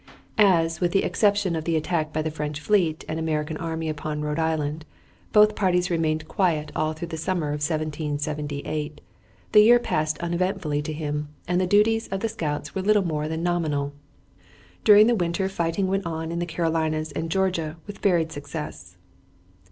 As, 0.39 0.81
with 0.81 0.93
the 0.93 1.03
exception 1.03 1.55
of 1.55 1.65
the 1.65 1.75
attack 1.75 2.11
by 2.11 2.23
the 2.23 2.31
French 2.31 2.59
fleet 2.59 3.05
and 3.07 3.19
American 3.19 3.55
army 3.57 3.87
upon 3.87 4.23
Rhode 4.23 4.39
Island, 4.39 4.83
both 5.31 5.55
parties 5.55 5.91
remained 5.91 6.27
quiet 6.27 6.71
all 6.75 6.93
through 6.93 7.09
the 7.09 7.17
summer 7.17 7.49
of 7.49 7.61
1778, 7.61 8.99
the 9.51 9.61
year 9.61 9.77
passed 9.77 10.17
uneventfully 10.17 10.81
to 10.81 10.91
him, 10.91 11.29
and 11.47 11.61
the 11.61 11.67
duties 11.67 12.07
of 12.07 12.21
the 12.21 12.29
scouts 12.29 12.73
were 12.73 12.81
little 12.81 13.05
more 13.05 13.27
than 13.27 13.43
nominal. 13.43 13.93
During 14.83 15.05
the 15.05 15.13
winter 15.13 15.47
fighting 15.47 15.85
went 15.85 16.07
on 16.07 16.31
in 16.31 16.39
the 16.39 16.47
Carolinas 16.47 17.11
and 17.11 17.29
Georgia 17.29 17.77
with 17.85 17.99
varied 17.99 18.31
success. 18.31 18.97